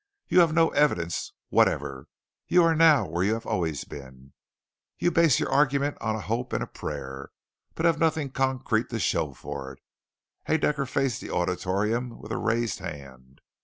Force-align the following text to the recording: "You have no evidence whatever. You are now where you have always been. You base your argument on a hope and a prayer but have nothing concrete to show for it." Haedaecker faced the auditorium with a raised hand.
"You 0.29 0.39
have 0.39 0.51
no 0.51 0.69
evidence 0.69 1.31
whatever. 1.49 2.07
You 2.47 2.63
are 2.63 2.73
now 2.73 3.07
where 3.07 3.23
you 3.23 3.35
have 3.35 3.45
always 3.45 3.83
been. 3.83 4.33
You 4.97 5.11
base 5.11 5.39
your 5.39 5.51
argument 5.51 5.99
on 6.01 6.15
a 6.15 6.21
hope 6.21 6.53
and 6.53 6.63
a 6.63 6.65
prayer 6.65 7.29
but 7.75 7.85
have 7.85 7.99
nothing 7.99 8.31
concrete 8.31 8.89
to 8.89 8.99
show 8.99 9.35
for 9.35 9.73
it." 9.73 9.79
Haedaecker 10.47 10.87
faced 10.89 11.21
the 11.21 11.29
auditorium 11.29 12.17
with 12.19 12.31
a 12.31 12.37
raised 12.37 12.79
hand. 12.79 13.41